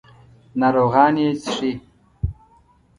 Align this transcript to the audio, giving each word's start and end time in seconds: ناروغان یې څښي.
ناروغان 0.59 1.15
یې 1.23 1.29
څښي. 1.41 1.71